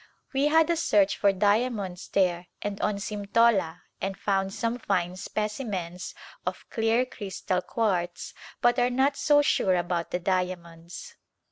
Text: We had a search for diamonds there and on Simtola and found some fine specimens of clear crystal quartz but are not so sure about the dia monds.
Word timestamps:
We 0.33 0.47
had 0.47 0.67
a 0.71 0.75
search 0.75 1.15
for 1.15 1.31
diamonds 1.31 2.07
there 2.07 2.47
and 2.63 2.81
on 2.81 2.95
Simtola 2.95 3.81
and 4.01 4.17
found 4.17 4.51
some 4.51 4.79
fine 4.79 5.15
specimens 5.15 6.15
of 6.43 6.65
clear 6.71 7.05
crystal 7.05 7.61
quartz 7.61 8.33
but 8.61 8.79
are 8.79 8.89
not 8.89 9.15
so 9.15 9.43
sure 9.43 9.75
about 9.75 10.09
the 10.09 10.17
dia 10.17 10.57
monds. 10.57 11.13